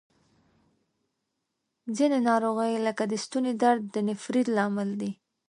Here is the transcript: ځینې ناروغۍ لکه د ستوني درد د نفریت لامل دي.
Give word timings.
ځینې 1.95 2.19
ناروغۍ 2.29 2.73
لکه 2.87 3.03
د 3.11 3.13
ستوني 3.23 3.53
درد 3.63 3.81
د 3.93 3.95
نفریت 4.09 4.47
لامل 4.57 4.89
دي. 5.01 5.11